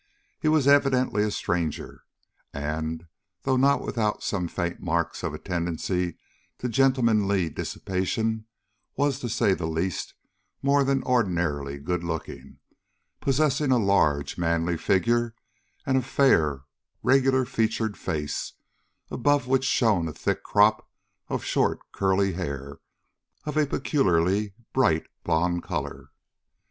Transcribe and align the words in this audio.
He 0.39 0.47
was 0.47 0.67
evidently 0.67 1.21
a 1.21 1.29
stranger, 1.29 2.05
and, 2.53 3.05
though 3.43 3.55
not 3.55 3.81
without 3.83 4.23
some 4.23 4.47
faint 4.47 4.79
marks 4.79 5.21
of 5.21 5.31
a 5.31 5.37
tendency 5.37 6.17
to 6.57 6.67
gentlemanly 6.67 7.51
dissipation, 7.51 8.47
was, 8.97 9.19
to 9.19 9.29
say 9.29 9.53
the 9.53 9.67
least, 9.67 10.15
more 10.63 10.83
than 10.83 11.03
ordinarily 11.03 11.77
good 11.77 12.03
looking, 12.03 12.57
possessing 13.19 13.69
a 13.69 13.77
large, 13.77 14.39
manly 14.39 14.75
figure, 14.75 15.35
and 15.85 15.97
a 15.99 16.01
fair, 16.01 16.63
regular 17.03 17.45
featured 17.45 17.95
face, 17.95 18.53
above 19.11 19.45
which 19.45 19.65
shone 19.65 20.07
a 20.07 20.13
thick 20.13 20.41
crop 20.41 20.89
of 21.27 21.43
short 21.45 21.77
curly 21.91 22.33
hair 22.33 22.79
of 23.45 23.55
a 23.55 23.67
peculiarly 23.67 24.55
bright 24.73 25.05
blond 25.23 25.61
color. 25.61 26.09